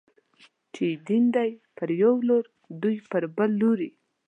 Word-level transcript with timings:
چې 0.73 0.83
يې 0.91 0.95
دين 1.07 1.23
دی، 1.35 1.51
پر 1.77 1.89
يو 2.01 2.13
لور 2.27 2.43
دوی 2.81 2.97
پر 3.11 3.23
بل 3.37 3.49
لوري 3.61 3.89